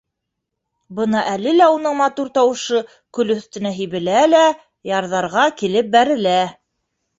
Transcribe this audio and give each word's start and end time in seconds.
Бына 0.99 1.19
әле 1.33 1.53
лә 1.57 1.67
уның 1.73 1.97
матур 1.99 2.31
тауышы 2.39 2.81
күл 3.19 3.35
өҫтөнә 3.37 3.75
һибелә 3.77 4.25
лә 4.33 4.43
ярҙарға 4.95 5.47
килеп 5.63 5.95
бәрелә. 6.01 6.37